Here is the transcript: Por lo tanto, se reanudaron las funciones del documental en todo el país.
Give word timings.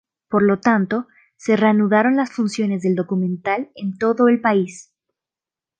Por 0.31 0.41
lo 0.41 0.57
tanto, 0.59 1.05
se 1.37 1.55
reanudaron 1.55 2.15
las 2.15 2.31
funciones 2.31 2.81
del 2.81 2.95
documental 2.95 3.69
en 3.75 3.99
todo 3.99 4.29
el 4.29 4.41
país. 4.41 4.91